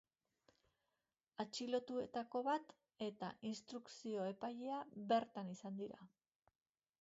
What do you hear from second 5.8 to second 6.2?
dira.